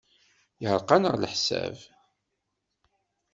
Yeɛreq-aneɣ 0.61 1.13
leḥsab. 1.17 1.75